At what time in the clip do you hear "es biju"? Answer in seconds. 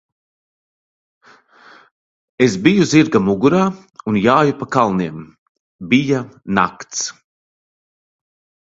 2.45-2.89